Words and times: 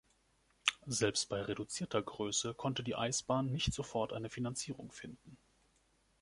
Selbst 0.87 1.29
bei 1.29 1.39
reduzierter 1.43 2.01
Größe 2.01 2.55
konnte 2.55 2.81
die 2.81 2.95
Eisbahn 2.95 3.51
nicht 3.51 3.71
sofort 3.71 4.13
eine 4.13 4.31
Finanzierung 4.31 4.91
finden. 4.91 5.37